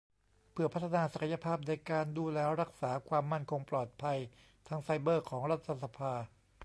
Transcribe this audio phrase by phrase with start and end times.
[0.51, 4.19] เพื่อพัฒนาศักยภาพในการดูแลรักษาความมั่นคงปลอดภัย
[4.67, 6.13] ทางไซเบอร์ของรัฐสภา